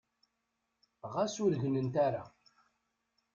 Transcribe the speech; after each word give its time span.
Ɣas 1.13 1.35
ur 1.45 1.53
gtent 1.61 1.95
ara. 2.05 2.23